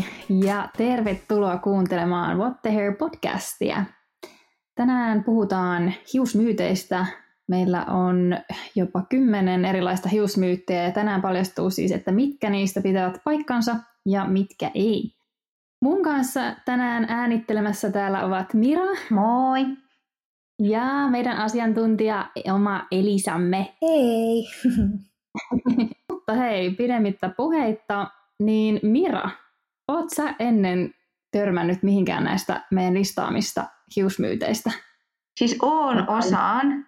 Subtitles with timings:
[0.00, 3.84] Moi ja tervetuloa kuuntelemaan What the Hair podcastia.
[4.74, 7.06] Tänään puhutaan hiusmyyteistä.
[7.48, 8.36] Meillä on
[8.74, 14.70] jopa kymmenen erilaista hiusmyyttejä ja tänään paljastuu siis, että mitkä niistä pitävät paikkansa ja mitkä
[14.74, 15.14] ei.
[15.82, 18.86] Mun kanssa tänään äänittelemässä täällä ovat Mira.
[19.10, 19.66] Moi!
[20.62, 23.74] Ja meidän asiantuntija oma Elisamme.
[23.82, 24.44] Hei!
[26.10, 28.06] Mutta hei, pidemmittä puheitta,
[28.40, 29.30] niin Mira,
[29.90, 30.94] oot sä ennen
[31.30, 33.64] törmännyt mihinkään näistä meidän listaamista
[33.96, 34.70] hiusmyyteistä?
[35.36, 36.86] Siis on osaan.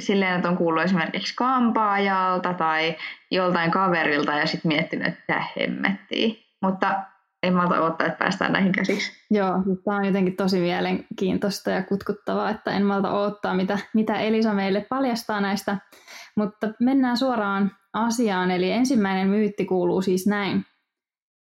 [0.00, 2.96] Silleen, että on kuullut esimerkiksi kampaajalta tai
[3.30, 6.36] joltain kaverilta ja sitten miettinyt, että hemmettiin.
[6.62, 7.02] Mutta
[7.42, 9.12] en malta odottaa, että päästään näihin käsiksi.
[9.30, 9.52] Joo,
[9.84, 14.86] tämä on jotenkin tosi mielenkiintoista ja kutkuttavaa, että en malta odottaa, mitä, mitä Elisa meille
[14.88, 15.78] paljastaa näistä.
[16.36, 20.64] Mutta mennään suoraan asiaan, eli ensimmäinen myytti kuuluu siis näin.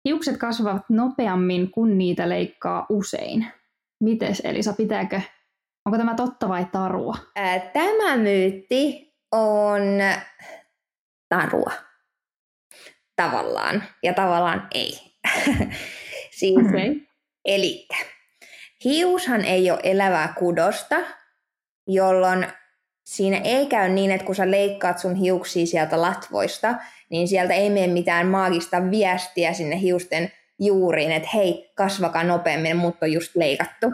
[0.05, 3.47] Hiukset kasvavat nopeammin, kun niitä leikkaa usein.
[4.03, 5.21] Mites Elisa, pitääkö,
[5.85, 7.17] onko tämä totta vai tarua?
[7.73, 9.81] Tämä myytti on
[11.29, 11.71] tarua.
[13.15, 13.83] Tavallaan.
[14.03, 14.99] Ja tavallaan ei.
[16.39, 16.95] siis, okay.
[17.45, 17.87] Eli
[18.83, 20.95] hiushan ei ole elävää kudosta,
[21.87, 22.47] jolloin
[23.05, 26.75] siinä ei käy niin, että kun sä leikkaat sun hiuksia sieltä latvoista,
[27.09, 33.05] niin sieltä ei mene mitään maagista viestiä sinne hiusten juuriin, että hei, kasvakaa nopeammin, mutta
[33.05, 33.87] on just leikattu.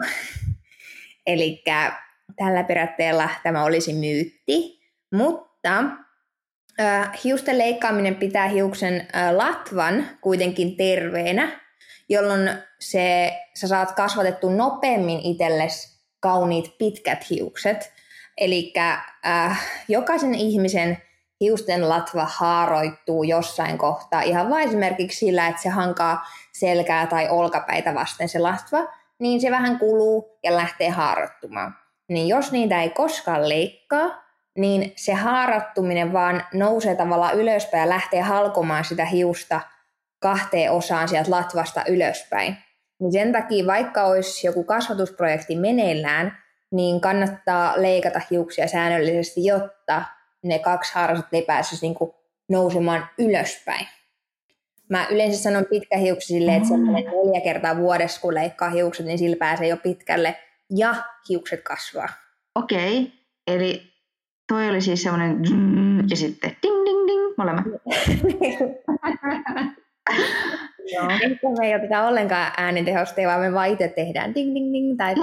[1.26, 1.62] Eli
[2.36, 4.80] tällä periaatteella tämä olisi myytti,
[5.12, 5.84] mutta
[6.80, 11.60] äh, hiusten leikkaaminen pitää hiuksen äh, latvan kuitenkin terveenä,
[12.08, 17.92] jolloin se, sä saat kasvatettu nopeammin itsellesi kauniit pitkät hiukset.
[18.36, 18.72] Eli
[19.26, 20.98] äh, jokaisen ihmisen
[21.40, 27.94] hiusten latva haaroittuu jossain kohtaa ihan vain esimerkiksi sillä, että se hankaa selkää tai olkapäitä
[27.94, 28.78] vasten se latva,
[29.18, 31.76] niin se vähän kuluu ja lähtee haaroittumaan.
[32.08, 34.24] Niin jos niitä ei koskaan leikkaa,
[34.58, 39.60] niin se haarattuminen vaan nousee tavallaan ylöspäin ja lähtee halkomaan sitä hiusta
[40.18, 42.56] kahteen osaan sieltä latvasta ylöspäin.
[43.00, 46.38] Niin sen takia, vaikka olisi joku kasvatusprojekti meneillään,
[46.72, 50.02] niin kannattaa leikata hiuksia säännöllisesti, jotta
[50.42, 51.96] ne kaksi haarasat ei pääsisi niin
[52.48, 53.86] nousemaan ylöspäin.
[54.88, 59.68] Mä yleensä sanon pitkähiuksisille, että semmoinen neljä kertaa vuodessa, kun leikkaa hiukset, niin sillä pääsee
[59.68, 60.36] jo pitkälle
[60.76, 60.94] ja
[61.28, 62.08] hiukset kasvaa.
[62.54, 63.12] Okei, okay.
[63.46, 63.82] eli
[64.48, 65.42] toi oli siis semmoinen
[66.10, 67.64] ja sitten ding ding ding molemmat.
[70.92, 71.06] Joo.
[71.58, 74.96] me ei oteta ollenkaan äänitehosta, vaan me vaan itse tehdään ding ding ding.
[74.96, 75.14] Tai.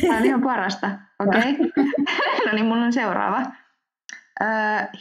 [0.00, 0.90] Tämä on ihan parasta.
[1.18, 1.40] Okei.
[1.40, 1.94] Okay.
[2.46, 3.42] no niin, mulla on seuraava.
[4.42, 4.48] Öö,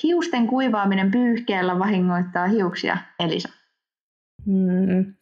[0.04, 3.50] hiusten kuivaaminen pyyhkeellä vahingoittaa hiuksia, Elisa.
[4.46, 5.14] Hmm.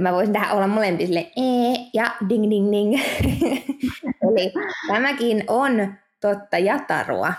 [0.00, 2.94] Mä voisin tähän olla molempille e ja ding ding ding.
[4.28, 4.52] Eli
[4.88, 7.32] tämäkin on totta ja tarua.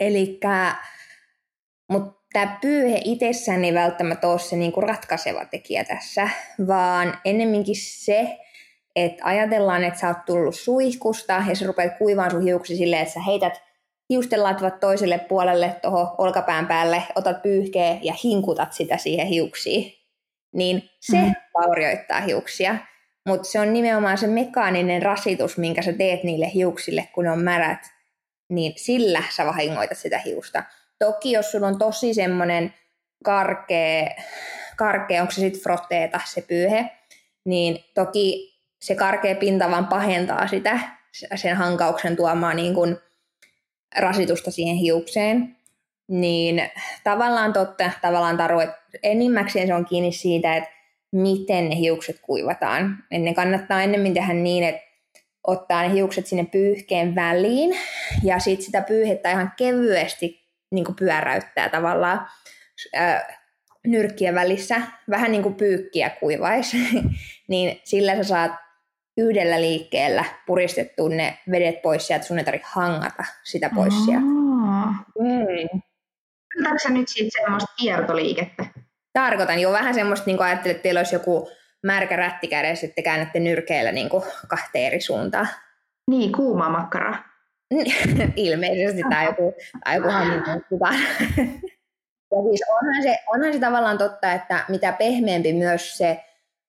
[0.00, 0.40] Eli
[1.88, 6.28] mutta tämä pyyhe itsessään ei välttämättä ole se niinku ratkaiseva tekijä tässä,
[6.66, 8.38] vaan ennemminkin se,
[8.96, 13.14] että ajatellaan, että sä oot tullut suihkusta ja sä rupeat kuivaan sun hiuksi silleen, että
[13.14, 13.65] sä heität
[14.10, 19.92] hiustenlatvat toiselle puolelle tuohon olkapään päälle, otat pyyhkeä ja hinkutat sitä siihen hiuksiin.
[20.54, 21.34] Niin se mm.
[21.54, 22.76] vaurioittaa hiuksia.
[23.28, 27.42] Mutta se on nimenomaan se mekaaninen rasitus, minkä sä teet niille hiuksille, kun ne on
[27.42, 27.78] märät,
[28.48, 30.62] niin sillä sä vahingoitat sitä hiusta.
[30.98, 32.74] Toki jos sulla on tosi semmoinen
[33.24, 34.10] karkea,
[34.76, 36.90] karkea onko se sitten frotteeta se pyyhe,
[37.44, 40.80] niin toki se karkea pinta vaan pahentaa sitä,
[41.34, 42.96] sen hankauksen tuomaa niin kuin
[43.98, 45.56] rasitusta siihen hiukseen.
[46.08, 46.62] Niin
[47.04, 50.70] tavallaan totta, tavallaan taru, että enimmäkseen se on kiinni siitä, että
[51.12, 53.04] miten ne hiukset kuivataan.
[53.10, 54.82] Et ne kannattaa ennemmin tehdä niin, että
[55.46, 57.78] ottaa ne hiukset sinne pyyhkeen väliin
[58.22, 62.26] ja sitten sitä pyyhettä ihan kevyesti niin pyöräyttää tavallaan
[62.94, 63.36] ää,
[63.86, 66.76] nyrkkiä välissä, vähän niin kuin pyykkiä kuivaisi,
[67.48, 68.52] niin sillä sä saat
[69.16, 74.26] yhdellä liikkeellä puristettua ne vedet pois sieltä, sun ei tarvitse hangata sitä pois sieltä.
[75.18, 75.80] Mm.
[76.64, 78.64] Tarkoitatko nyt siitä semmoista kiertoliikettä?
[79.12, 81.50] Tarkoitan jo vähän semmoista, niin kuin ajattelin, että teillä olisi joku
[81.82, 85.48] märkä rätti kädessä, että käännätte nyrkeillä niin kuin kahteen eri suuntaan.
[86.10, 87.16] Niin, kuuma makkara.
[88.36, 89.54] Ilmeisesti tai joku,
[89.84, 90.08] tai joku
[92.30, 96.24] Ja siis onhan se, onhan se tavallaan totta, että mitä pehmeämpi myös se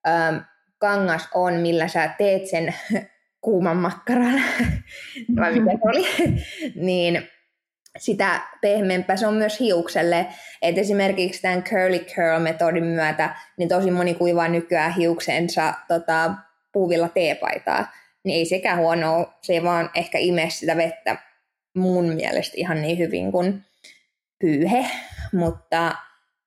[0.07, 0.41] äm,
[0.77, 2.75] kangas on, millä sä teet sen
[3.41, 4.41] kuuman makkaran,
[5.39, 6.07] vai mitä se oli,
[6.88, 7.27] niin
[7.97, 9.18] sitä pehmeämpää.
[9.18, 10.27] Se on myös hiukselle.
[10.62, 16.33] Et esimerkiksi tämän curly curl-metodin myötä niin tosi moni kuivaa nykyään hiuksensa tota,
[16.71, 17.91] puuvilla teepaitaa.
[18.24, 21.18] Niin ei sekään huonoa, se ei vaan ehkä ime sitä vettä
[21.75, 23.65] mun mielestä ihan niin hyvin kuin
[24.39, 24.85] pyyhe,
[25.33, 25.95] mutta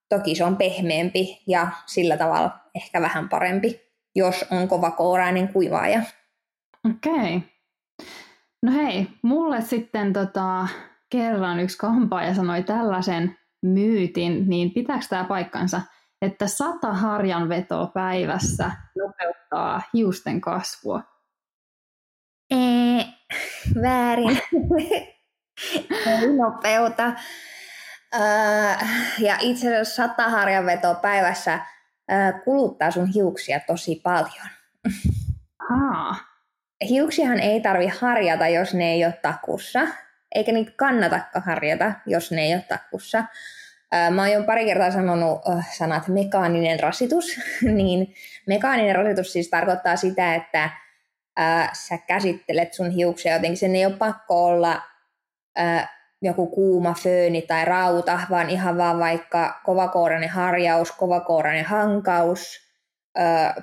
[0.08, 6.02] toki se on pehmeämpi ja sillä tavalla ehkä vähän parempi, jos on kova koorainen kuivaaja.
[6.90, 7.36] Okei.
[7.36, 7.40] Okay.
[8.62, 10.68] No hei, mulle sitten tota,
[11.10, 15.80] kerran yksi kampaaja sanoi tällaisen myytin, niin pitääkö tämä paikkansa,
[16.22, 21.02] että sata harjanvetoa päivässä nopeuttaa hiusten kasvua?
[22.50, 23.04] Ee,
[23.82, 24.40] väärin.
[26.06, 27.12] Ei nopeuta.
[28.14, 28.20] Öö,
[29.18, 31.60] ja itse asiassa sata harjanvetoa päivässä
[32.44, 34.46] kuluttaa sun hiuksia tosi paljon.
[35.68, 36.16] Haa.
[36.88, 39.80] Hiuksiahan ei tarvi harjata, jos ne ei ole takussa
[40.34, 43.24] eikä niitä kannatakaan harjata, jos ne ei ole takussa.
[44.10, 45.40] Mä oon jo pari kertaa sanonut
[45.76, 47.40] sanat mekaaninen rasitus,
[47.76, 48.14] niin
[48.46, 50.70] mekaaninen rasitus siis tarkoittaa sitä, että
[51.36, 53.56] ää, sä käsittelet sun hiuksia jotenkin.
[53.56, 54.82] Sen ei ole pakko olla
[55.56, 62.70] ää, joku kuuma fööni tai rauta, vaan ihan vaan vaikka kovakourainen harjaus, kovakourainen hankaus,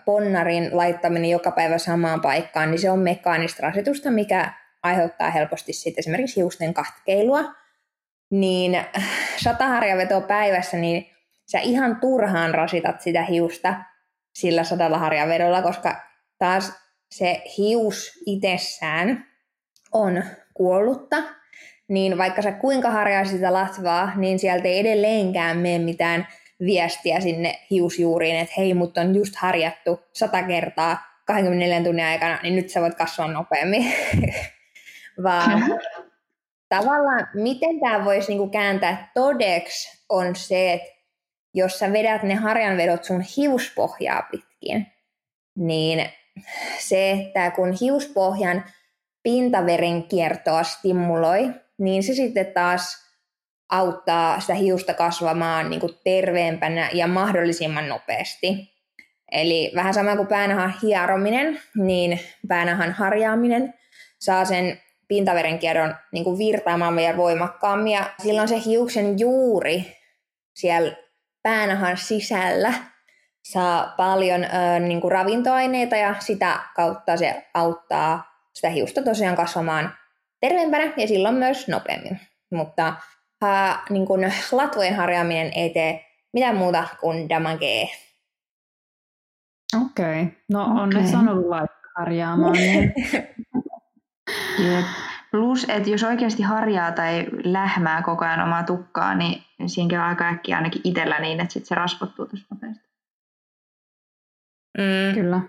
[0.05, 5.99] ponnarin laittaminen joka päivä samaan paikkaan, niin se on mekaanista rasitusta, mikä aiheuttaa helposti sitten
[5.99, 7.43] esimerkiksi hiusten katkeilua,
[8.31, 8.85] niin
[9.43, 11.05] sata harjavetoa päivässä, niin
[11.51, 13.75] sä ihan turhaan rasitat sitä hiusta
[14.33, 16.01] sillä sadalla harjavedolla, koska
[16.37, 16.73] taas
[17.11, 19.25] se hius itsessään
[19.91, 20.23] on
[20.53, 21.17] kuollutta,
[21.87, 26.27] niin vaikka sä kuinka harjaisit sitä latvaa, niin sieltä ei edelleenkään mene mitään
[26.65, 32.55] viestiä sinne hiusjuuriin, että hei, mut on just harjattu sata kertaa 24 tunnin aikana, niin
[32.55, 33.93] nyt sä voit kasvaa nopeammin.
[35.23, 35.63] vaan
[36.75, 40.97] tavallaan miten tämä voisi niinku kääntää todeksi on se, että
[41.53, 44.87] jos sä vedät ne harjanvedot sun hiuspohjaa pitkin,
[45.55, 46.09] niin
[46.79, 48.63] se, että kun hiuspohjan
[49.23, 53.07] pintaveren kiertoa stimuloi, niin se sitten taas
[53.69, 58.77] auttaa sitä hiusta kasvamaan niin kuin terveempänä ja mahdollisimman nopeasti.
[59.31, 63.73] Eli vähän sama kuin päänahan hierominen, niin päänahan harjaaminen
[64.19, 67.93] saa sen pintaverenkierron niin kuin virtaamaan vielä voimakkaammin.
[67.93, 69.97] Ja silloin se hiuksen juuri
[70.55, 70.95] siellä
[71.43, 72.73] päänahan sisällä
[73.43, 79.97] saa paljon ö, niin kuin ravintoaineita ja sitä kautta se auttaa sitä hiusta tosiaan kasvamaan
[80.39, 82.19] terveempänä ja silloin myös nopeammin.
[82.51, 82.93] Mutta
[83.41, 87.87] ha, niin kuin latvojen harjaaminen ei tee mitään muuta kuin damagee.
[89.85, 90.35] Okei, okay.
[90.49, 90.83] no okay.
[90.83, 92.53] onneksi on ollut laittaa harjaamaan.
[92.53, 92.93] Niin
[94.59, 94.85] Jep.
[95.31, 100.27] Plus, että jos oikeasti harjaa tai lähmää koko ajan omaa tukkaa, niin siinäkin on aika
[100.27, 102.87] äkkiä ainakin itsellä niin, että sit se rasvottuu tosi nopeasti.
[104.77, 105.13] Mm.
[105.13, 105.41] Kyllä.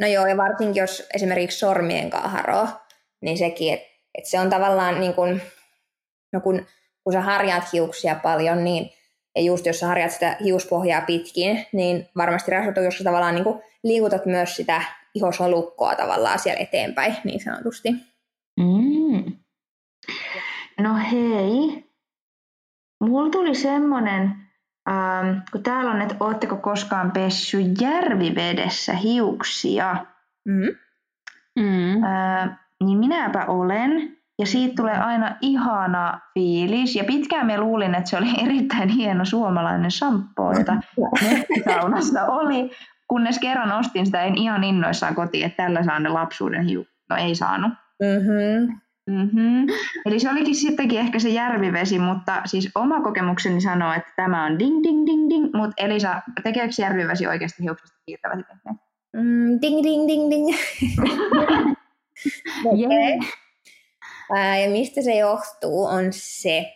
[0.00, 2.68] No joo, ja varsinkin jos esimerkiksi sormien kanssa haroo,
[3.20, 5.42] niin sekin, että et se on tavallaan niin kuin,
[6.32, 6.66] no kun,
[7.04, 8.90] kun sä harjaat hiuksia paljon, niin
[9.36, 13.44] ja just jos sä harjaat sitä hiuspohjaa pitkin, niin varmasti rasvatuu, jos sä tavallaan niin
[13.44, 14.82] kuin liikutat myös sitä
[15.14, 17.88] ihosolukkoa tavallaan siellä eteenpäin, niin sanotusti.
[18.60, 19.32] Mm.
[20.80, 21.84] No hei,
[23.00, 24.22] mulla tuli semmonen,
[24.88, 30.06] ähm, kun täällä on, että ootteko koskaan pessy järvivedessä hiuksia,
[30.44, 30.76] mm.
[31.58, 32.04] Mm.
[32.04, 34.16] Äh, niin minäpä olen.
[34.38, 36.96] Ja siitä tulee aina ihana fiilis.
[36.96, 40.76] Ja pitkään me luulin, että se oli erittäin hieno suomalainen shampoo, jota
[41.64, 42.70] saunassa oli.
[43.08, 46.96] Kunnes kerran ostin sitä, en ihan innoissaan kotiin, että tällä saa ne lapsuuden hiukset.
[47.10, 47.72] No ei saanut.
[48.02, 48.80] Mm-hmm.
[49.10, 49.66] Mm-hmm.
[50.06, 54.58] Eli se olikin sittenkin ehkä se järvivesi, mutta siis oma kokemukseni sanoo, että tämä on
[54.58, 58.38] ding ding ding ding, mutta Elisa, tekeekö järvivesi oikeasti hiuksesta kiiltävät
[59.16, 60.56] mm, Ding ding ding ding.
[62.64, 63.30] okay.
[64.36, 66.72] Ää, ja mistä se johtuu on se,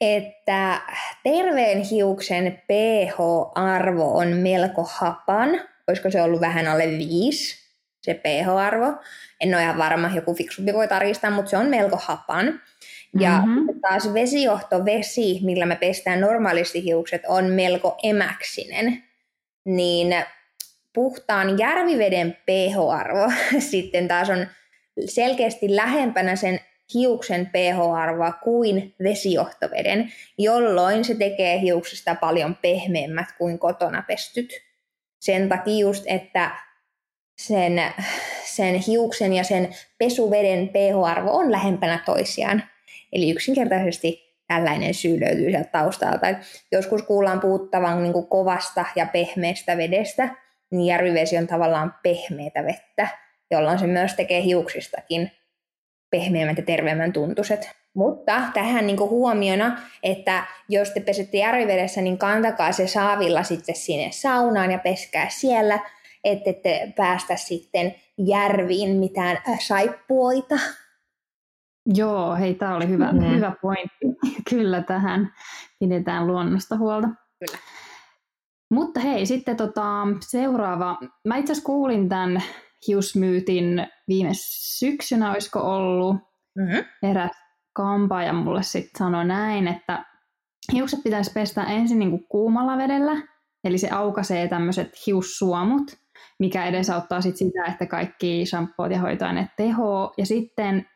[0.00, 0.80] että
[1.22, 5.60] terveen hiuksen pH-arvo on melko hapan.
[5.88, 7.56] Olisiko se ollut vähän alle 5,
[8.02, 8.92] se pH-arvo
[9.40, 12.60] en ole ihan varma, joku fiksumpi voi tarkistaa, mutta se on melko hapan.
[13.20, 13.80] Ja mm-hmm.
[13.80, 19.04] taas vesijohtovesi, millä me pestään normaalisti hiukset, on melko emäksinen.
[19.64, 20.14] Niin
[20.96, 23.32] puhtaan järviveden pH-arvo
[23.70, 24.46] sitten taas on
[25.06, 26.60] selkeästi lähempänä sen
[26.94, 34.50] hiuksen pH-arvoa kuin vesijohtoveden, jolloin se tekee hiuksista paljon pehmeämmät kuin kotona pestyt.
[35.20, 36.50] Sen takia just, että
[37.38, 37.82] sen
[38.44, 42.62] sen hiuksen ja sen pesuveden pH-arvo on lähempänä toisiaan.
[43.12, 46.26] Eli yksinkertaisesti tällainen syy löytyy sieltä taustalta.
[46.72, 53.08] joskus kuullaan puhuttavan niin kovasta ja pehmeästä vedestä, niin järvivesi on tavallaan pehmeätä vettä,
[53.50, 55.30] jolloin se myös tekee hiuksistakin
[56.10, 57.70] pehmeämmät ja terveemmän tuntuiset.
[57.94, 64.08] Mutta tähän niin huomiona, että jos te pesette järvivedessä, niin kantakaa se saavilla sitten sinne
[64.12, 65.78] saunaan ja peskää siellä,
[66.24, 70.54] ette te päästä sitten järviin mitään saippuoita.
[71.94, 73.34] Joo, hei, tämä oli hyvä, mm.
[73.34, 74.06] hyvä pointti.
[74.50, 75.32] Kyllä tähän
[75.78, 77.08] pidetään luonnosta huolta.
[77.38, 77.58] Kyllä.
[78.70, 80.98] Mutta hei, sitten tota, seuraava.
[81.24, 82.42] Mä itse asiassa kuulin tämän
[82.86, 84.30] hiusmyytin viime
[84.78, 86.16] syksynä, olisiko ollut.
[86.58, 86.84] Mm-hmm.
[87.10, 87.30] Eräs
[87.72, 90.04] kampaaja mulle sitten sanoi näin, että
[90.72, 93.22] hiukset pitäisi pestä ensin niin kuin kuumalla vedellä,
[93.64, 95.96] eli se aukaisee tämmöiset hiussuomut,
[96.38, 100.14] mikä edesauttaa sit sitä, että kaikki shampoot ja hoitoaineet tehoo.
[100.18, 100.86] Ja sitten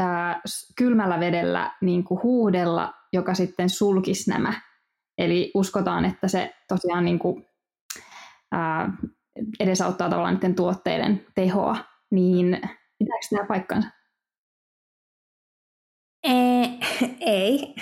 [0.00, 0.40] ää,
[0.78, 4.69] kylmällä vedellä niin kuin huudella, joka sitten sulkisi nämä.
[5.20, 7.46] Eli uskotaan, että se tosiaan niin kuin,
[8.52, 8.92] ää,
[9.60, 11.76] edesauttaa tavallaan niiden tuotteiden tehoa.
[12.10, 12.60] Niin
[12.98, 13.88] pitääkö tämä paikkansa?
[17.20, 17.74] Ei.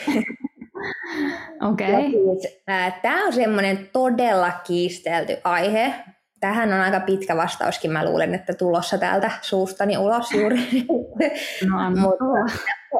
[1.70, 1.90] Okei.
[1.90, 2.10] Okay.
[2.10, 2.62] Siis,
[3.02, 5.94] Tämä on semmoinen todella kiistelty aihe.
[6.40, 10.58] Tähän on aika pitkä vastauskin, mä luulen, että tulossa täältä suustani ulos juuri.
[11.70, 12.24] No, Mutta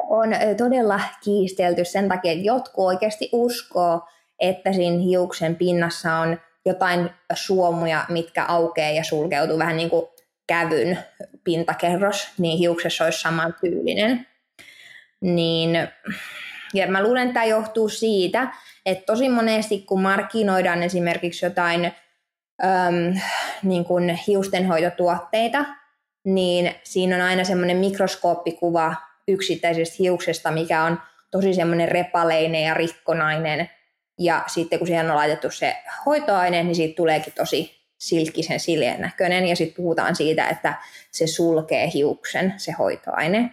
[0.09, 4.01] on todella kiistelty sen takia, että jotkut oikeasti uskoo,
[4.39, 10.05] että siinä hiuksen pinnassa on jotain suomuja, mitkä aukeaa ja sulkeutuu vähän niin kuin
[10.47, 10.99] kävyn
[11.43, 14.27] pintakerros, niin hiuksessa olisi samantyylinen.
[15.21, 15.87] Niin,
[16.73, 18.47] ja mä luulen, että tämä johtuu siitä,
[18.85, 23.19] että tosi monesti kun markkinoidaan esimerkiksi jotain äm,
[23.63, 25.65] niin kuin hiustenhoitotuotteita,
[26.23, 28.95] niin siinä on aina semmoinen mikroskooppikuva
[29.27, 33.69] yksittäisestä hiuksesta, mikä on tosi semmoinen repaleinen ja rikkonainen.
[34.19, 39.47] Ja sitten kun siihen on laitettu se hoitoaine, niin siitä tuleekin tosi silkkisen sileän näköinen.
[39.47, 40.73] Ja sitten puhutaan siitä, että
[41.11, 43.51] se sulkee hiuksen, se hoitoaine.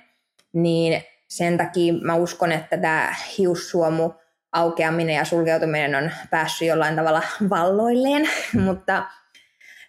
[0.53, 4.11] Niin sen takia mä uskon, että tämä hiussuomu
[4.53, 8.31] aukeaminen ja sulkeutuminen on päässyt jollain tavalla valloilleen,
[8.65, 9.05] mutta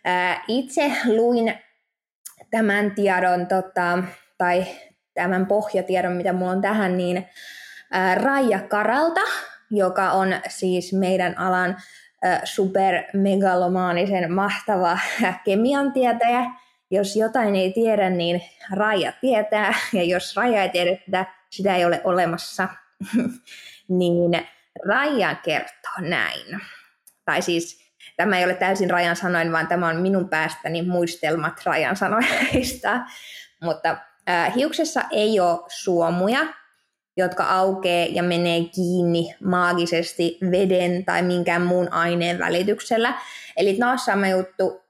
[0.05, 1.53] ää, itse luin
[2.51, 4.03] tämän tiedon, tota,
[4.37, 4.65] tai
[5.13, 7.29] tämän pohjatiedon, mitä mulla on tähän, niin
[7.91, 9.21] ää, Raija Karalta,
[9.71, 11.77] joka on siis meidän alan
[12.23, 14.99] ää, supermegalomaanisen mahtava
[15.45, 16.45] kemiantietäjä,
[16.91, 21.85] jos jotain ei tiedä, niin Raija tietää, ja jos Raija ei tiedä sitä, sitä ei
[21.85, 22.67] ole olemassa,
[23.99, 24.47] niin
[24.87, 26.61] Raija kertoo näin.
[27.25, 31.95] Tai siis tämä ei ole täysin Rajan sanoin, vaan tämä on minun päästäni muistelmat Rajan
[31.95, 32.99] sanoista.
[33.63, 33.97] Mutta
[34.29, 36.39] äh, hiuksessa ei ole suomuja,
[37.17, 43.13] jotka aukee ja menee kiinni maagisesti veden tai minkään muun aineen välityksellä.
[43.57, 44.81] Eli taas sama juttu,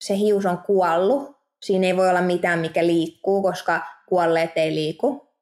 [0.00, 5.32] se hius on kuollut siinä ei voi olla mitään, mikä liikkuu, koska kuolleet ei liiku.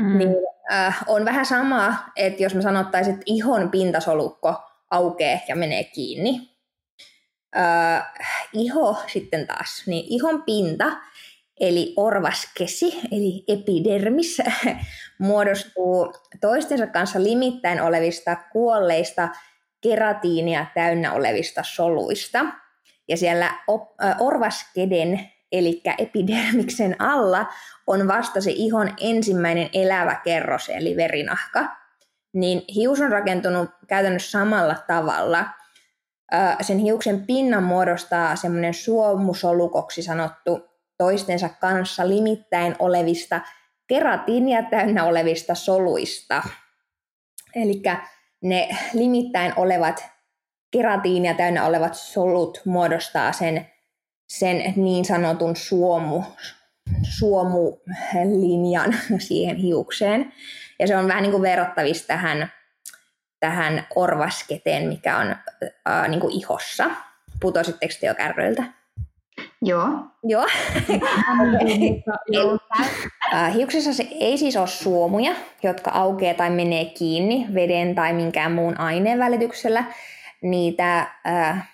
[0.00, 0.18] Mm.
[0.18, 0.34] Niin,
[0.72, 4.54] äh, on vähän sama, että jos me sanottaisiin, että ihon pintasolukko
[4.90, 6.56] aukeaa ja menee kiinni.
[7.56, 8.06] Äh,
[8.52, 10.92] iho sitten taas, niin ihon pinta,
[11.60, 14.38] eli orvaskesi, eli epidermis,
[15.18, 19.28] muodostuu toistensa kanssa limittäin olevista kuolleista
[19.80, 22.46] keratiinia täynnä olevista soluista–
[23.08, 23.54] ja siellä
[24.18, 27.46] orvaskeden, eli epidermiksen alla,
[27.86, 31.76] on vasta se ihon ensimmäinen elävä kerros, eli verinahka.
[32.32, 35.44] Niin hius on rakentunut käytännössä samalla tavalla.
[36.60, 43.40] Sen hiuksen pinnan muodostaa semmoinen suomusolukoksi sanottu toistensa kanssa limittäin olevista
[43.86, 46.42] keratiinia täynnä olevista soluista.
[47.54, 47.82] Eli
[48.42, 50.04] ne limittäin olevat
[50.70, 53.66] keratiinia täynnä olevat solut muodostaa sen,
[54.28, 56.24] sen niin sanotun suomu,
[57.18, 60.32] suomulinjan siihen hiukseen.
[60.78, 62.52] Ja se on vähän niin kuin verrattavissa tähän,
[63.40, 65.36] tähän orvasketeen, mikä on
[65.84, 66.90] ää, niin kuin ihossa.
[67.40, 68.75] Putositteko te jo kärryiltä?
[69.62, 69.88] Joo.
[70.22, 70.46] Joo.
[73.54, 78.80] hiuksessa se ei siis ole suomuja, jotka aukeaa tai menee kiinni veden tai minkään muun
[78.80, 79.84] aineen välityksellä,
[80.42, 81.68] niitä äh,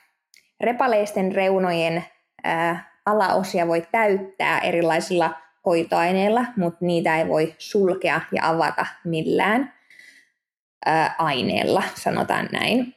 [0.60, 2.04] repaleisten reunojen
[2.46, 5.34] äh, alaosia voi täyttää erilaisilla
[5.66, 9.74] hoitoaineilla, mutta niitä ei voi sulkea ja avata millään
[10.88, 12.94] äh, aineella, sanotaan näin.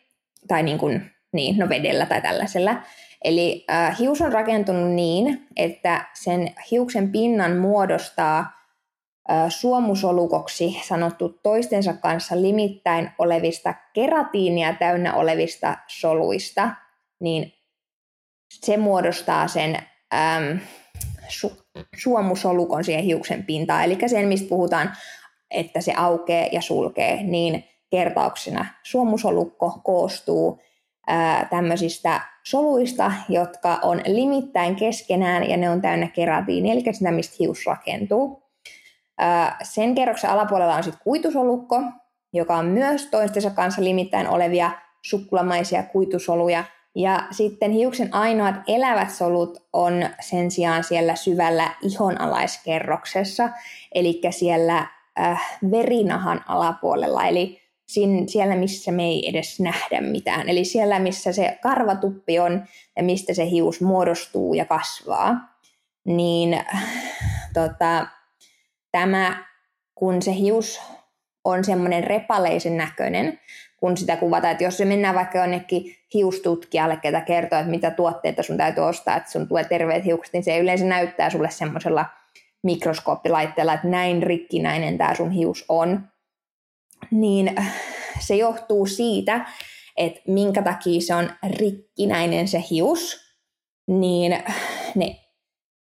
[0.48, 2.76] Tai niin kuin, niin, no vedellä tai tällaisella.
[3.26, 8.56] Eli äh, hius on rakentunut niin, että sen hiuksen pinnan muodostaa
[9.50, 16.70] suomusolukoksi sanottu toistensa kanssa limittäin olevista keratiinia täynnä olevista soluista,
[17.20, 17.54] niin
[18.50, 19.78] se muodostaa sen
[20.14, 20.60] äm,
[21.28, 21.52] su,
[21.98, 24.92] suomusolukon siihen hiuksen pintaan, eli sen, mistä puhutaan,
[25.52, 30.62] että se aukeaa ja sulkee, niin kertauksena suomusolukko koostuu
[31.50, 37.66] tämmöisistä soluista, jotka on limittäin keskenään ja ne on täynnä keratiinia, eli sitä, mistä hius
[37.66, 38.44] rakentuu.
[39.64, 41.82] Sen kerroksen alapuolella on sitten kuitusolukko,
[42.34, 44.72] joka on myös toistensa kanssa limittäin olevia
[45.02, 46.64] sukkulamaisia kuitusoluja.
[46.96, 53.50] Ja sitten hiuksen ainoat elävät solut on sen sijaan siellä syvällä ihonalaiskerroksessa,
[53.96, 54.88] eli siellä
[55.20, 60.50] äh, verinahan alapuolella, eli siellä, missä me ei edes nähdä mitään.
[60.50, 62.66] Eli siellä, missä se karvatuppi on
[62.96, 65.36] ja mistä se hius muodostuu ja kasvaa.
[66.06, 66.60] Niin
[67.54, 68.08] tota,
[68.92, 69.46] tämä,
[69.96, 70.82] kun se hius
[71.44, 73.40] on semmoinen repaleisen näköinen,
[73.78, 78.44] kun sitä kuvataan, että jos se mennään vaikka jonnekin hiustutkijalle, ketä kertoo, että mitä tuotteita
[78.44, 82.06] sun täytyy ostaa, että sun tulee terveet hiukset, niin se yleensä näyttää sulle semmoisella
[82.64, 86.08] mikroskooppilaitteella, että näin rikkinäinen tämä sun hius on
[87.12, 87.56] niin
[88.20, 89.46] se johtuu siitä,
[89.98, 93.18] että minkä takia se on rikkinäinen se hius,
[93.88, 94.44] niin
[94.96, 95.16] ne,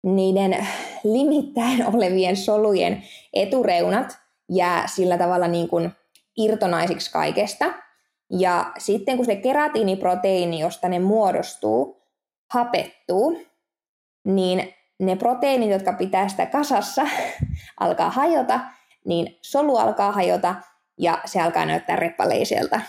[0.03, 0.67] niiden
[1.05, 5.91] limittäin olevien solujen etureunat jää sillä tavalla niin kuin
[6.37, 7.73] irtonaisiksi kaikesta.
[8.31, 12.03] Ja sitten kun se keratiiniproteiini, josta ne muodostuu,
[12.51, 13.47] hapettuu,
[14.25, 17.03] niin ne proteiinit, jotka pitää sitä kasassa,
[17.81, 18.61] alkaa hajota,
[19.05, 20.55] niin solu alkaa hajota
[21.01, 22.81] ja se alkaa näyttää reppaleiselta.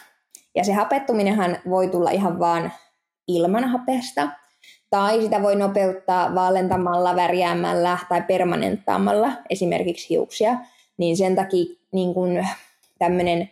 [0.56, 2.72] Ja se hapettuminenhan voi tulla ihan vaan
[3.28, 4.30] ilman hapesta,
[4.90, 10.56] tai sitä voi nopeuttaa vaalentamalla, värjäämällä tai permanenttaamalla esimerkiksi hiuksia,
[10.98, 12.46] niin sen takia niin kun
[13.00, 13.50] tämmöinen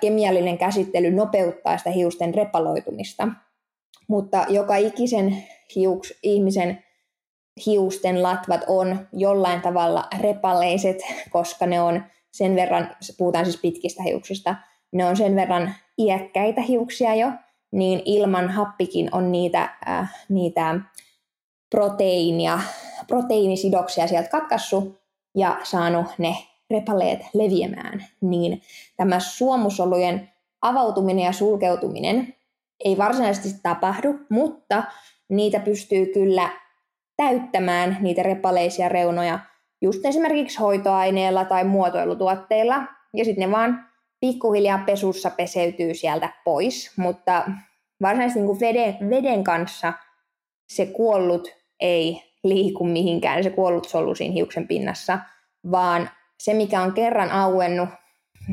[0.00, 3.28] kemiallinen käsittely nopeuttaa sitä hiusten repaloitumista.
[4.08, 6.84] Mutta joka ikisen hiuks, ihmisen
[7.66, 10.96] hiusten latvat on jollain tavalla repaleiset,
[11.30, 14.56] koska ne on sen verran, puhutaan siis pitkistä hiuksista,
[14.92, 17.32] ne on sen verran iäkkäitä hiuksia jo,
[17.72, 20.80] niin ilman happikin on niitä, äh, niitä
[21.70, 22.60] proteiinia,
[23.08, 24.98] proteiinisidoksia sieltä katkassu
[25.34, 26.36] ja saanut ne
[26.70, 28.62] repaleet leviämään, niin
[28.96, 30.30] tämä suomusolujen
[30.62, 32.34] avautuminen ja sulkeutuminen
[32.84, 34.84] ei varsinaisesti tapahdu, mutta
[35.28, 36.48] niitä pystyy kyllä
[37.16, 39.38] täyttämään niitä repaleisia reunoja
[39.84, 42.82] just esimerkiksi hoitoaineella tai muotoilutuotteilla,
[43.14, 43.86] ja sitten ne vaan
[44.20, 47.44] pikkuhiljaa pesussa peseytyy sieltä pois, mutta
[48.02, 49.92] varsinaisesti niin kuin veden, veden kanssa
[50.68, 51.48] se kuollut
[51.80, 55.18] ei liiku mihinkään, se kuollut solu siinä hiuksen pinnassa,
[55.70, 57.88] vaan se, mikä on kerran auennut,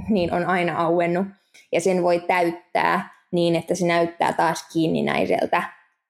[0.10, 1.28] niin on aina auennut,
[1.72, 5.64] ja sen voi täyttää niin, että se näyttää taas kiinninäiseltä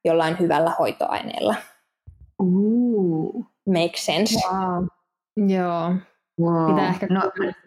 [0.05, 1.55] jollain hyvällä hoitoaineella.
[2.39, 3.45] Ooh.
[3.65, 4.39] Make sense.
[4.49, 4.85] Wow.
[5.37, 5.95] Joo.
[6.39, 6.75] Wow.
[6.75, 7.21] Pitää ehkä no.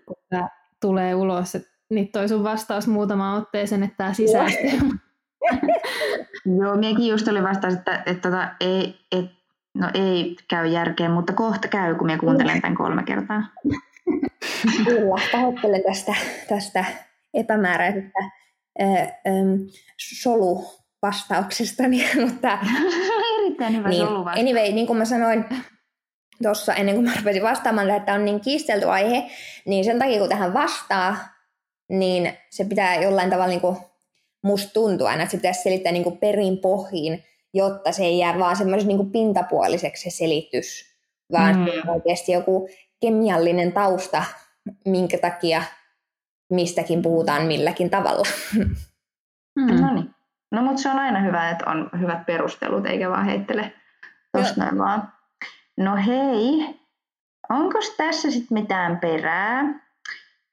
[0.07, 0.49] kun tämä
[0.81, 4.71] tulee ulos, että nyt toi sun vastaus muutama otteeseen, että tämä sisäistyy.
[6.61, 9.31] Joo, miekin just oli vastaus, että, että, että tota, ei, et,
[9.75, 13.43] no ei käy järkeen, mutta kohta käy, kun minä kuuntelen tämän kolme kertaa.
[14.85, 16.15] Kyllä, pahoittelen tästä,
[16.49, 16.85] tästä
[17.35, 18.19] epämääräisestä
[18.81, 19.55] ähm,
[19.97, 22.59] soluvastauksestani, mutta...
[23.39, 24.07] Erittäin hyvä niin.
[24.41, 25.45] Anyway, niin kuin mä sanoin,
[26.43, 29.31] tuossa ennen kuin mä rupesin vastaamaan, että on niin kiistelty aihe,
[29.67, 31.17] niin sen takia kun tähän vastaa,
[31.89, 33.77] niin se pitää jollain tavalla niin kuin
[34.43, 38.39] musta tuntua aina, että se pitäisi selittää niin kuin perin pohjiin, jotta se ei jää
[38.39, 40.95] vaan semmoisen niin pintapuoliseksi se selitys,
[41.33, 41.89] vaan mm.
[41.89, 42.69] oikeasti joku
[43.01, 44.25] kemiallinen tausta,
[44.85, 45.63] minkä takia
[46.53, 48.29] mistäkin puhutaan milläkin tavalla.
[49.57, 49.81] Mm.
[49.81, 50.15] No niin.
[50.53, 53.73] No mutta se on aina hyvä, että on hyvät perustelut, eikä vaan heittele
[54.33, 55.13] tuosta vaan.
[55.79, 56.75] No hei,
[57.51, 59.85] onko tässä sitten mitään perää?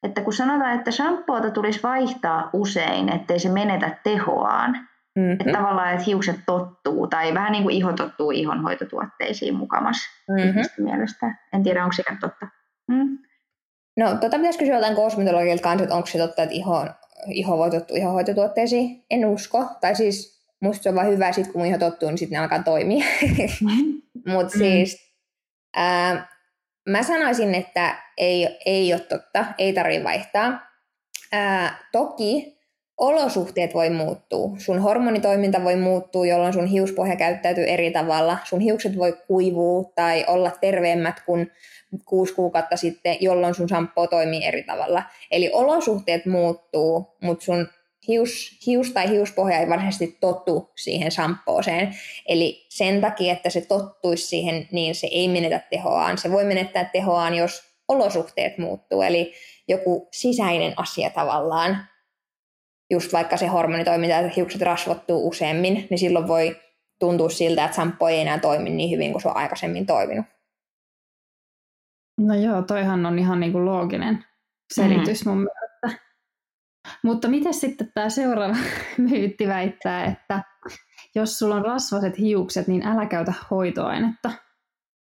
[0.03, 4.71] Että kun sanotaan, että shampoota tulisi vaihtaa usein, ettei se menetä tehoaan,
[5.15, 5.31] mm-hmm.
[5.31, 9.97] että tavallaan, että hiukset tottuu, tai vähän niin kuin iho tottuu ihonhoitotuotteisiin mukamas
[10.29, 10.83] mm-hmm.
[10.83, 11.35] mielestä.
[11.53, 12.47] En tiedä, onko sekä totta.
[12.87, 13.17] Mm.
[13.97, 16.87] No, tota pitäisi kysyä jotain kosmetologilta kanssa, että onko se totta, että iho,
[17.27, 19.05] iho voi tottua ihonhoitotuotteisiin.
[19.09, 19.65] En usko.
[19.81, 22.41] Tai siis musta se on vaan hyvä, sit kun mun iho tottuu, niin sitten ne
[22.41, 23.05] alkaa toimia.
[23.61, 24.33] Mm-hmm.
[24.33, 24.59] Mutta mm.
[24.59, 25.10] siis
[25.75, 26.29] Ää,
[26.89, 30.59] mä sanoisin, että ei, ei ole totta, ei tarvitse vaihtaa.
[31.31, 32.61] Ää, toki
[32.97, 34.49] olosuhteet voi muuttua.
[34.57, 38.37] Sun hormonitoiminta voi muuttua, jolloin sun hiuspohja käyttäytyy eri tavalla.
[38.43, 41.51] Sun hiukset voi kuivua tai olla terveemmät kuin
[42.05, 45.03] kuusi kuukautta sitten, jolloin sun shampoo toimii eri tavalla.
[45.31, 47.67] Eli olosuhteet muuttuu, mutta sun
[48.07, 51.95] hius, hius tai hiuspohja ei varsinaisesti tottu siihen shampooseen.
[52.27, 56.17] Eli sen takia, että se tottuisi siihen, niin se ei menetä tehoaan.
[56.17, 59.01] Se voi menettää tehoaan, jos olosuhteet muuttuu.
[59.01, 59.33] Eli
[59.67, 61.77] joku sisäinen asia tavallaan,
[62.91, 66.55] just vaikka se hormonitoiminta, että hiukset rasvottuu useammin, niin silloin voi
[66.99, 70.25] tuntua siltä, että shampoo ei enää toimi niin hyvin kuin se on aikaisemmin toiminut.
[72.17, 74.25] No joo, toihan on ihan niin kuin looginen
[74.73, 75.29] selitys mm.
[75.29, 75.70] mun mielestä.
[77.03, 78.55] Mutta miten sitten tämä seuraava
[79.09, 80.43] myytti väittää, että
[81.15, 84.31] jos sulla on rasvaset hiukset, niin älä käytä hoitoainetta?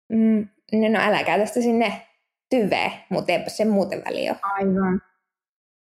[0.10, 0.48] Mm,
[0.92, 2.08] no älä käytä sitä sinne
[2.50, 4.40] tyveä, mutta eipä se muuten väliä ole.
[4.44, 5.02] Aivan.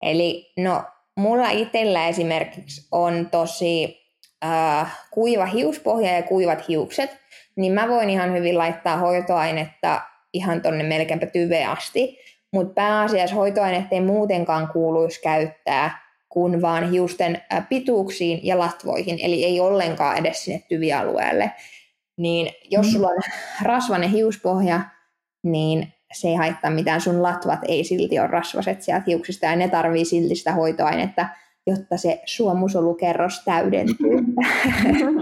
[0.02, 0.84] Eli no,
[1.16, 4.02] mulla itsellä esimerkiksi on tosi
[4.44, 7.18] äh, kuiva hiuspohja ja kuivat hiukset,
[7.56, 10.00] niin mä voin ihan hyvin laittaa hoitoainetta
[10.32, 12.18] ihan tonne melkeinpä tyve asti,
[12.52, 19.60] mutta pääasiassa hoitoainetta ei muutenkaan kuuluisi käyttää kuin vaan hiusten pituuksiin ja latvoihin, eli ei
[19.60, 21.52] ollenkaan edes sinne tyvialueelle.
[22.16, 22.92] Niin jos mm.
[22.92, 23.22] sulla on
[23.62, 24.80] rasvainen hiuspohja,
[25.42, 29.68] niin se ei haittaa mitään, sun latvat ei silti ole rasvaset sieltä hiuksista ja ne
[29.68, 31.26] tarvii silti sitä hoitoainetta,
[31.66, 34.10] jotta se suomusolukerros täydentyy.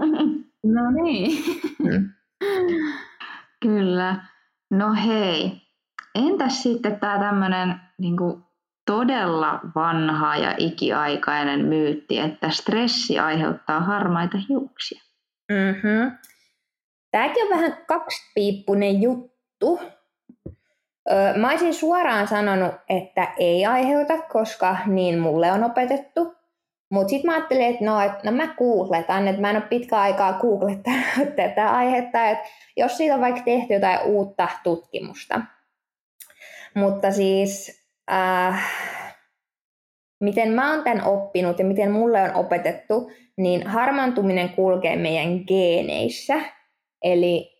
[0.74, 1.44] no niin.
[1.78, 2.10] Mm.
[3.60, 4.16] Kyllä.
[4.70, 5.52] No hei,
[6.14, 8.16] entäs sitten tämä tämmöinen niin
[8.86, 15.02] todella vanha ja ikiaikainen myytti, että stressi aiheuttaa harmaita hiuksia?
[15.52, 16.18] Mm-hmm.
[17.10, 19.80] Tämäkin on vähän kaksipiippunen juttu.
[21.36, 26.34] Mä olisin suoraan sanonut, että ei aiheuta, koska niin mulle on opetettu.
[26.90, 30.00] Mutta sitten mä ajattelin, että no, et, no mä googletan, että mä en ole pitkä
[30.00, 35.40] aikaa googlettanut tätä aihetta, että jos siitä on vaikka tehty jotain uutta tutkimusta.
[36.74, 38.70] Mutta siis, äh,
[40.20, 46.40] miten mä oon tämän oppinut ja miten mulle on opetettu, niin harmaantuminen kulkee meidän geeneissä.
[47.02, 47.50] Eli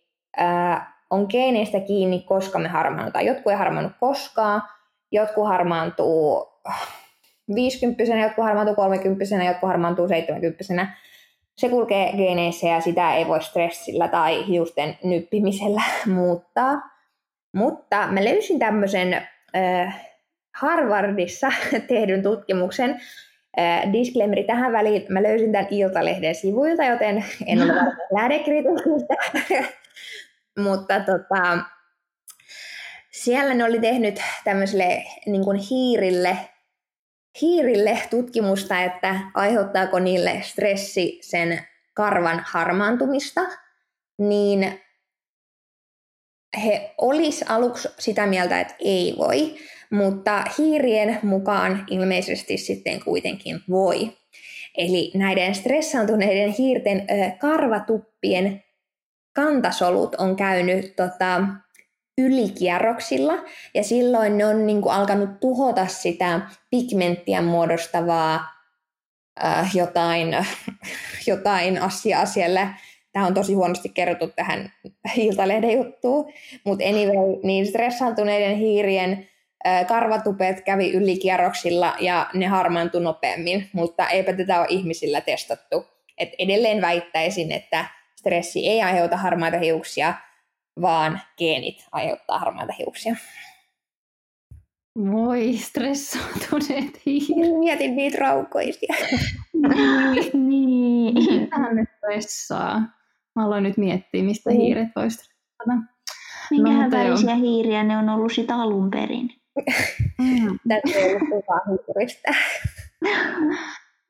[0.41, 3.25] äh, on geeneistä kiinni, koska me harmaannutaan.
[3.25, 4.61] Jotkut ei harmaannu koskaan,
[5.11, 6.51] jotkut harmaantuu
[7.55, 10.87] 50 jotkut harmaantuu 30 jotkut harmaantuu 70
[11.57, 15.81] Se kulkee geeneissä ja sitä ei voi stressillä tai hiusten nyppimisellä
[16.15, 16.91] muuttaa.
[17.53, 19.13] Mutta mä löysin tämmöisen
[19.55, 20.11] äh,
[20.55, 21.51] Harvardissa
[21.87, 23.01] tehdyn tutkimuksen,
[23.59, 29.15] äh, disclaimeri tähän väliin, mä löysin tämän Iltalehden sivuilta, joten en ole varmaan lähdekritiikistä.
[30.63, 31.59] Mutta tota,
[33.11, 36.37] siellä ne oli tehnyt tämmöiselle niin kuin hiirille
[37.41, 43.41] hiirille tutkimusta, että aiheuttaako niille stressi sen karvan harmaantumista,
[44.17, 44.81] niin
[46.63, 49.55] he olis aluksi sitä mieltä, että ei voi,
[49.91, 54.17] mutta hiirien mukaan ilmeisesti sitten kuitenkin voi.
[54.77, 57.07] Eli näiden stressaantuneiden hiirten
[57.39, 58.63] karvatuppien
[59.33, 61.41] kantasolut on käynyt tota,
[62.17, 63.33] ylikierroksilla
[63.73, 68.39] ja silloin ne on niin kuin alkanut tuhota sitä pigmenttiä muodostavaa
[69.43, 70.35] äh, jotain,
[71.27, 72.73] jotain asiaa siellä.
[73.13, 74.73] Tämä on tosi huonosti kerrottu tähän
[75.17, 79.27] Iltalehden juttuun, mutta anyway, niin stressaantuneiden hiirien
[79.87, 85.85] karvatupet kävi ylikierroksilla ja ne harmaantui nopeammin, mutta eipä tätä ole ihmisillä testattu.
[86.17, 90.13] Et edelleen väittäisin, että stressi ei aiheuta harmaita hiuksia,
[90.81, 93.15] vaan geenit aiheuttaa harmaita hiuksia.
[95.11, 97.59] Voi stressaantuneet hiiret.
[97.59, 98.95] Mietin niitä raukoisia.
[100.49, 101.13] niin.
[101.73, 103.00] Ne stressaa?
[103.35, 104.61] Mä aloin nyt miettiä, mistä niin.
[104.61, 105.91] hiiret voi stressata.
[106.51, 107.41] Minkähän no, värisiä jo.
[107.41, 109.29] hiiriä ne on ollut sit alun perin?
[110.17, 110.59] Mm.
[110.69, 112.31] Tätä ei ollut kukaan hiiristä.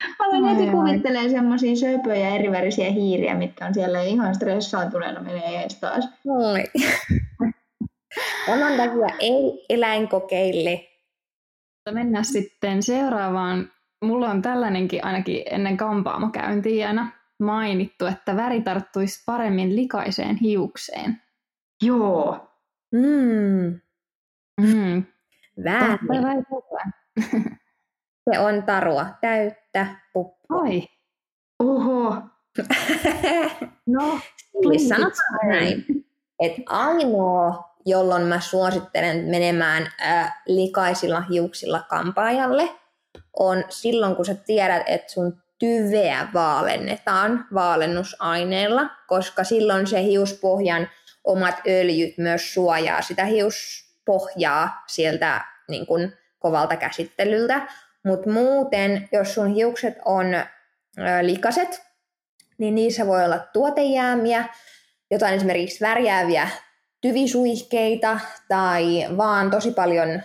[0.08, 5.80] Mä aloin heti kuvittelee semmoisia söpöjä erivärisiä hiiriä, mitkä on siellä ihan stressaantuneena menee ees
[5.80, 6.08] taas.
[6.24, 6.64] Moi.
[8.46, 10.88] Tämän takia ei eläinkokeille.
[11.90, 13.70] Mennään sitten seuraavaan.
[14.04, 21.22] Mulla on tällainenkin ainakin ennen kampaamokäyntiä aina mainittu, että väri tarttuisi paremmin likaiseen hiukseen.
[21.82, 22.48] Joo.
[22.92, 23.80] Mm.
[24.60, 25.04] Mm.
[25.64, 26.46] Väärin.
[28.30, 30.62] Se on tarua täyttä puppua.
[30.62, 30.88] Ai.
[31.58, 32.22] Oho.
[33.86, 34.20] no,
[34.88, 35.84] sanotaan näin,
[36.38, 42.68] että ainoa, jolloin mä suosittelen menemään äh, likaisilla hiuksilla kampaajalle,
[43.38, 50.88] on silloin, kun sä tiedät, että sun tyveä vaalennetaan vaalennusaineella, koska silloin se hiuspohjan
[51.24, 57.66] omat öljyt myös suojaa sitä hiuspohjaa sieltä niin kuin kovalta käsittelyltä.
[58.04, 60.26] Mutta muuten, jos sun hiukset on
[61.22, 61.82] likaset,
[62.58, 64.44] niin niissä voi olla tuotejäämiä,
[65.10, 66.48] jotain esimerkiksi värjääviä
[67.00, 70.22] tyvisuihkeita tai vaan tosi paljon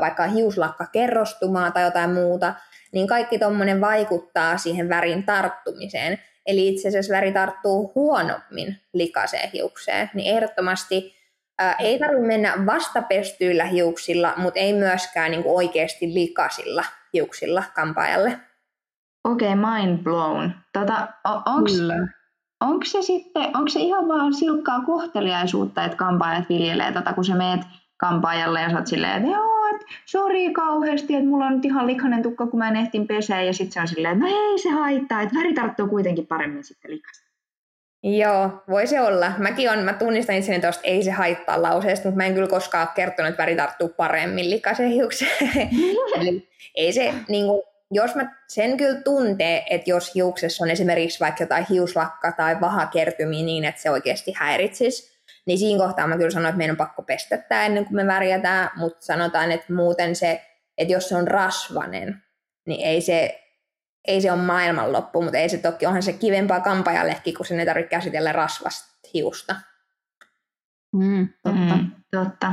[0.00, 2.54] vaikka hiuslakkakerrostumaa tai jotain muuta,
[2.94, 6.18] niin kaikki tuommoinen vaikuttaa siihen värin tarttumiseen.
[6.46, 11.14] Eli itse asiassa väri tarttuu huonommin likaiseen hiukseen, niin ehdottomasti
[11.58, 18.40] ää, ei tarvitse mennä vastapestyillä hiuksilla, mutta ei myöskään niin kuin oikeasti likaisilla hiuksilla kampaajalle.
[19.24, 20.50] Okei, okay, mind blown.
[20.72, 21.70] Tota, onko
[22.60, 27.34] onko se sitten, onko se ihan vaan silkkaa kohteliaisuutta, että kampaajat viljelee tota, kun sä
[27.34, 27.60] meet
[27.96, 29.53] kampaajalle ja sä oot silleen, että joo,
[30.04, 33.52] sori kauheasti, että mulla on nyt ihan likainen tukka, kun mä en ehtin pesää, ja
[33.52, 36.90] sitten se on silleen, että no ei se haittaa, että väri tarttuu kuitenkin paremmin sitten
[36.90, 37.24] likasta.
[38.02, 39.32] Joo, voi se olla.
[39.38, 42.88] Mäkin on, mä tunnistan itseni tuosta ei se haittaa lauseesta, mutta mä en kyllä koskaan
[42.94, 45.30] kertonut, että väri tarttuu paremmin likaisen hiukseen.
[46.20, 51.20] Eli ei se, niin kuin, jos mä sen kyllä tuntee, että jos hiuksessa on esimerkiksi
[51.20, 55.13] vaikka jotain hiuslakka tai vahakertymiä niin, että se oikeasti häiritsisi,
[55.46, 58.06] niin siinä kohtaa mä kyllä sanoin, että meidän on pakko pestä tämä ennen kuin me
[58.06, 60.42] värjätään, mutta sanotaan, että muuten se,
[60.78, 62.22] että jos se on rasvanen,
[62.66, 63.44] niin ei se,
[64.08, 67.66] ei se ole maailmanloppu, mutta ei se toki, onhan se kivempaa kampajallekin, kun sen ei
[67.66, 69.56] tarvitse käsitellä rasvasta hiusta.
[70.92, 71.76] Mm, totta.
[71.76, 72.52] Mm, totta.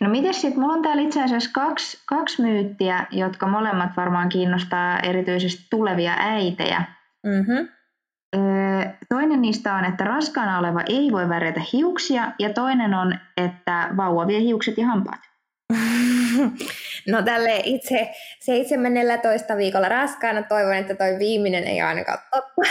[0.00, 5.00] No miten sitten, mulla on täällä itse asiassa kaksi, kaksi myyttiä, jotka molemmat varmaan kiinnostaa
[5.00, 6.84] erityisesti tulevia äitejä.
[7.26, 7.68] Mm-hmm.
[9.08, 14.26] Toinen niistä on, että raskaana oleva ei voi värjätä hiuksia, ja toinen on, että vauva
[14.26, 15.20] vie hiukset ja hampaat.
[17.08, 22.70] No tälle itse 17 viikolla raskaana toivon, että toi viimeinen ei ainakaan totta.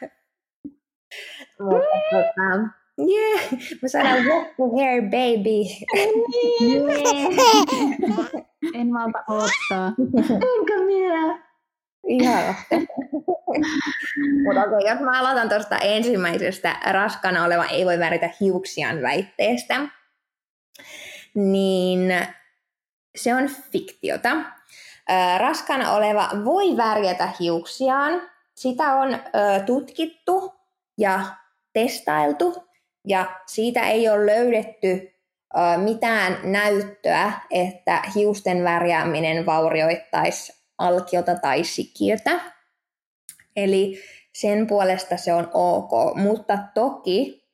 [1.60, 1.86] Mutta
[2.98, 3.40] yeah,
[3.82, 5.64] mä sanon what the hair baby.
[8.80, 9.92] en malta odottaa.
[10.58, 11.53] Enkä minä.
[12.06, 12.54] Ihan.
[14.44, 19.74] Mutta okay, jos mä aloitan tuosta ensimmäisestä raskana oleva ei voi väritä hiuksiaan väitteestä,
[21.34, 22.14] niin
[23.16, 24.30] se on fiktiota.
[25.38, 28.22] Raskana oleva voi värjätä hiuksiaan.
[28.54, 29.18] Sitä on
[29.66, 30.54] tutkittu
[30.98, 31.20] ja
[31.72, 32.68] testailtu,
[33.06, 35.14] ja siitä ei ole löydetty
[35.76, 42.40] mitään näyttöä, että hiusten värjääminen vaurioittaisi alkiota tai sikiötä.
[43.56, 43.98] Eli
[44.32, 47.44] sen puolesta se on ok, mutta toki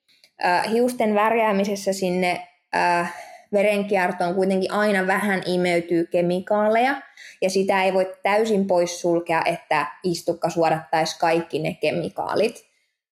[0.44, 3.14] äh, hiusten värjäämisessä sinne äh,
[3.52, 7.02] verenkiertoon kuitenkin aina vähän imeytyy kemikaaleja,
[7.42, 12.70] ja sitä ei voi täysin poissulkea, että istukka suodattaisi kaikki ne kemikaalit.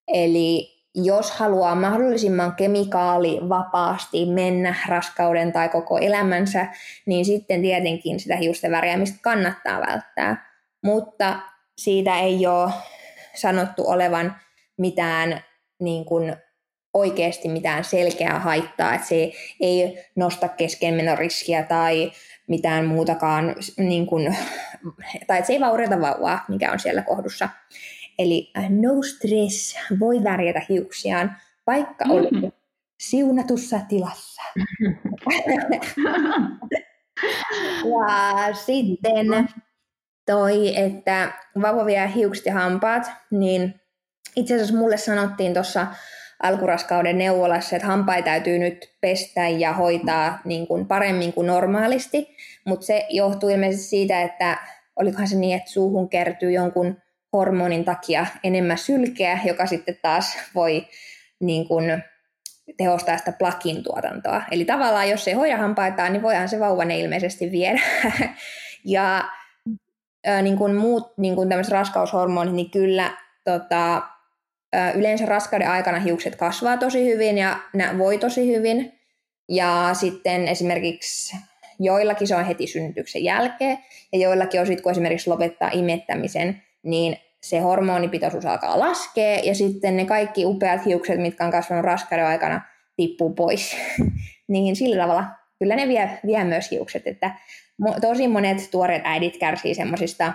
[0.08, 6.66] Eli jos haluaa mahdollisimman kemikaali vapaasti mennä raskauden tai koko elämänsä,
[7.06, 10.50] niin sitten tietenkin sitä hiusten värjäämistä kannattaa välttää.
[10.82, 11.40] Mutta
[11.78, 12.70] siitä ei ole
[13.34, 14.36] sanottu olevan
[14.76, 15.44] mitään
[15.80, 16.36] niin kuin
[16.94, 22.12] oikeasti mitään selkeää haittaa, että se ei nosta keskenmenoriskiä tai
[22.48, 24.36] mitään muutakaan, niin kuin,
[25.26, 27.48] tai että se ei vaurioita vauvaa, mikä on siellä kohdussa.
[28.18, 32.10] Eli äh, no stress voi värjätä hiuksiaan, vaikka mm.
[32.10, 32.54] olet
[33.00, 34.42] siunatussa tilassa.
[37.84, 39.48] ja sitten
[40.26, 43.80] toi, että vauva vie hiukset ja hampaat, niin
[44.36, 45.86] itse asiassa mulle sanottiin tuossa
[46.42, 52.86] alkuraskauden neuvolassa, että hampaita täytyy nyt pestä ja hoitaa niin kuin paremmin kuin normaalisti, mutta
[52.86, 54.58] se johtuu ilmeisesti siitä, että
[54.96, 56.96] olikohan se niin, että suuhun kertyy jonkun
[57.32, 60.86] hormonin takia enemmän sylkeä, joka sitten taas voi
[61.40, 62.02] niin kuin,
[62.76, 64.42] tehostaa sitä plakin tuotantoa.
[64.50, 67.80] Eli tavallaan, jos ei hoida hampaitaan, niin voihan se vauva ne ilmeisesti viedä.
[68.84, 69.24] ja
[70.42, 74.02] niin kuin muut niin kuin raskaushormonit, niin kyllä tota,
[74.94, 79.00] yleensä raskauden aikana hiukset kasvaa tosi hyvin ja ne voi tosi hyvin.
[79.48, 81.36] Ja sitten esimerkiksi
[81.80, 83.78] joillakin se on heti synnytyksen jälkeen,
[84.12, 89.96] ja joillakin on sitten, kun esimerkiksi lopettaa imettämisen, niin se hormonipitoisuus alkaa laskea ja sitten
[89.96, 92.60] ne kaikki upeat hiukset, mitkä on kasvanut raskauden aikana,
[92.96, 93.76] tippuu pois.
[94.48, 95.24] niin sillä tavalla
[95.58, 97.34] kyllä ne vie, vie myös hiukset, että
[98.00, 100.32] tosi monet tuoreet äidit kärsii semmoisista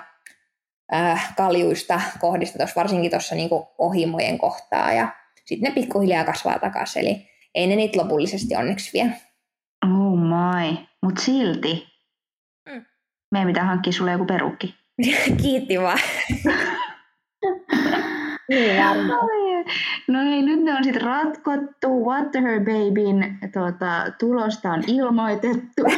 [0.94, 5.08] äh, kaljuista kohdista, tos, varsinkin tuossa niinku ohimojen kohtaa ja
[5.46, 9.06] sitten ne pikkuhiljaa kasvaa takaisin, eli ei ne niitä lopullisesti onneksi vie.
[9.84, 11.88] Oh my, mutta silti.
[12.70, 12.86] Mm.
[13.32, 14.83] Meidän pitää hankkia sulle joku perukki.
[15.42, 16.00] Kiitti vaan.
[18.50, 19.30] niin varmaan.
[20.08, 22.06] No hei, nyt ne on sitten ratkottu.
[22.06, 25.84] What the Her Babyn tuota, tulosta on ilmoitettu.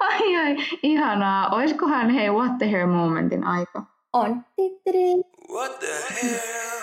[0.00, 1.48] ai ai, ihanaa.
[1.50, 3.82] Oiskohan hei What the Hair momentin aika?
[4.12, 4.44] On.
[5.52, 6.80] What the hell?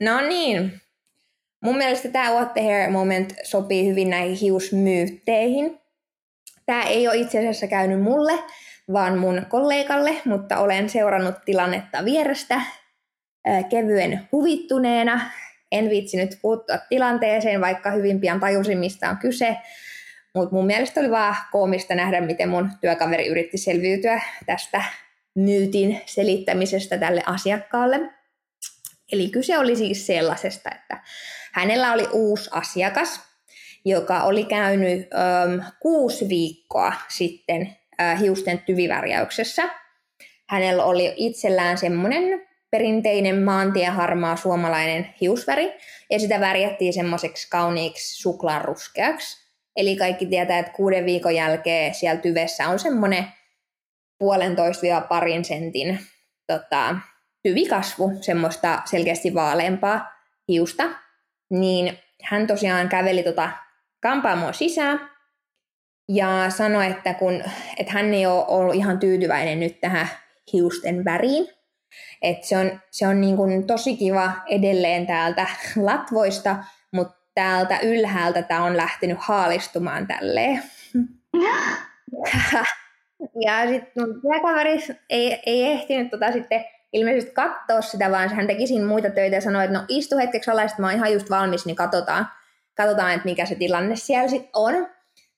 [0.00, 0.80] No niin.
[1.64, 5.79] Mun mielestä tämä What the Hair moment sopii hyvin näihin hiusmyytteihin.
[6.70, 8.32] Tämä ei ole itse asiassa käynyt mulle,
[8.92, 12.60] vaan mun kollegalle, mutta olen seurannut tilannetta vierestä
[13.70, 15.30] kevyen huvittuneena.
[15.72, 19.56] En viitsinyt puuttua tilanteeseen, vaikka hyvin pian tajusin, mistä on kyse.
[20.34, 24.82] Mutta mun mielestä oli vaan koomista nähdä, miten mun työkaveri yritti selviytyä tästä
[25.34, 28.00] myytin selittämisestä tälle asiakkaalle.
[29.12, 31.02] Eli kyse oli siis sellaisesta, että
[31.52, 33.29] hänellä oli uusi asiakas,
[33.84, 39.62] joka oli käynyt äm, kuusi viikkoa sitten äh, hiusten tyvivärjäyksessä.
[40.48, 45.72] Hänellä oli itsellään semmoinen perinteinen maantieharmaa suomalainen hiusväri,
[46.10, 49.50] ja sitä värjättiin semmoiseksi kauniiksi suklaaruskeaksi.
[49.76, 53.24] Eli kaikki tietää, että kuuden viikon jälkeen siellä tyvessä on semmoinen
[54.18, 55.98] puolentoista parin sentin
[56.46, 56.96] tota,
[57.42, 60.12] tyvikasvu, semmoista selkeästi vaaleampaa
[60.48, 60.84] hiusta.
[61.50, 63.50] Niin hän tosiaan käveli tota
[64.00, 65.10] kampaamoa sisään
[66.08, 67.42] ja sanoi, että, kun,
[67.76, 70.08] että hän ei ole ollut ihan tyytyväinen nyt tähän
[70.52, 71.48] hiusten väriin.
[72.22, 76.56] Että se on, se on niin kuin tosi kiva edelleen täältä latvoista,
[76.92, 80.62] mutta täältä ylhäältä tämä on lähtenyt haalistumaan tälleen.
[83.46, 84.78] ja sitten mun työkaveri
[85.10, 89.40] ei, ei ehtinyt tota sitten ilmeisesti katsoa sitä, vaan hän teki siinä muita töitä ja
[89.40, 92.26] sanoi, että no istu hetkeksi alas, että mä oon ihan just valmis, niin katsotaan,
[92.74, 94.88] katsotaan että mikä se tilanne siellä sitten on.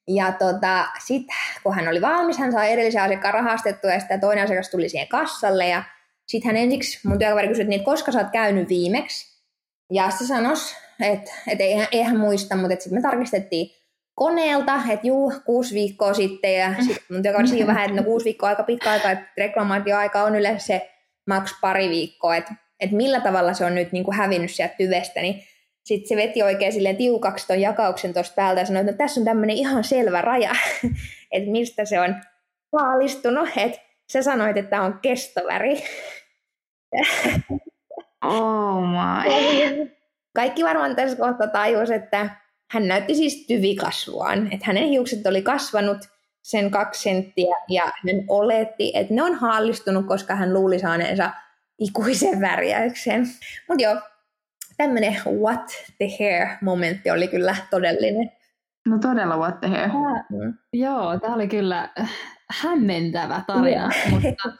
[0.09, 4.45] Ja tota, sitten kun hän oli valmis, hän sai edellisen asiakkaan rahastettua ja sitten toinen
[4.45, 5.85] asiakas tuli siihen kassalle ja
[6.27, 9.42] sitten hän ensiksi, mun työkaveri kysyi, että niin, koska sä oot käynyt viimeksi.
[9.90, 13.71] Ja se sanoisi, että et ei, ei hän muista, mutta sitten me tarkistettiin
[14.14, 16.55] koneelta, että juu, kuusi viikkoa sitten.
[16.55, 20.23] Ja sitten mun työkaveri siinä vähän, että no kuusi viikkoa aika pitkä aika, että reklamaatioaika
[20.23, 20.90] on yleensä se
[21.27, 25.21] maks pari viikkoa, että, että millä tavalla se on nyt niin kuin hävinnyt sieltä tyvestä,
[25.21, 25.42] niin
[25.85, 29.21] sitten se veti oikein silleen tiukaksi ton jakauksen tuosta päältä ja sanoi, että no, tässä
[29.21, 30.51] on tämmöinen ihan selvä raja,
[31.33, 32.16] että mistä se on
[32.73, 33.79] vaalistunut, että
[34.12, 35.85] sä sanoit, että tämä on kestoväri.
[38.25, 39.90] Oh my.
[40.35, 42.37] Kaikki varmaan tässä kohtaa tajus, että
[42.71, 45.99] hän näytti siis tyvikasvuaan, että hänen hiukset oli kasvanut
[46.42, 51.31] sen kaksi senttiä ja hän oletti, että ne on haallistunut, koska hän luuli saaneensa
[51.79, 53.27] ikuisen värjäyksen.
[53.68, 53.97] Mutta joo,
[54.83, 55.66] tämmöinen what
[55.99, 58.31] the hair momentti oli kyllä todellinen.
[58.87, 59.90] No todella what the hair.
[59.90, 60.55] Tää, mm.
[60.73, 61.88] Joo, tämä oli kyllä
[62.51, 64.53] hämmentävä tarina, mutta,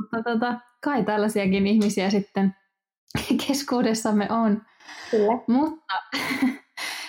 [0.00, 2.54] mutta tota, kai tällaisiakin ihmisiä sitten
[3.46, 4.62] keskuudessamme on.
[5.10, 5.32] Kyllä.
[5.48, 5.94] Mutta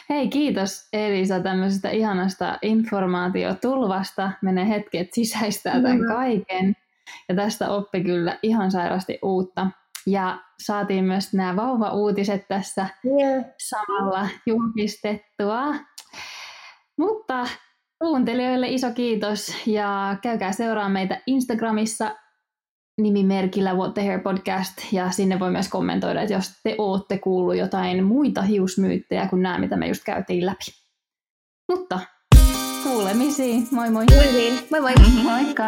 [0.10, 4.32] hei, kiitos Elisa tämmöisestä ihanasta informaatiotulvasta.
[4.42, 6.76] Menee hetki, että sisäistää tämän kaiken.
[7.30, 9.68] Ja tästä oppi kyllä ihan sairasti uutta.
[10.08, 13.46] Ja saatiin myös nämä vauva-uutiset tässä Yeah.
[13.70, 15.76] samalla julkistettua.
[16.98, 17.48] Mutta
[18.00, 22.16] kuuntelijoille iso kiitos ja käykää seuraa meitä Instagramissa
[23.02, 27.56] nimimerkillä What the Hair Podcast ja sinne voi myös kommentoida, että jos te ootte kuullut
[27.56, 30.66] jotain muita hiusmyyttejä kuin nämä, mitä me just käytiin läpi.
[31.72, 32.00] Mutta
[32.84, 34.06] kuulemisiin, moi moi!
[34.06, 34.60] Kuultiin.
[34.72, 34.94] Moi moi!
[35.24, 35.64] Moikka!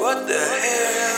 [0.00, 1.13] What the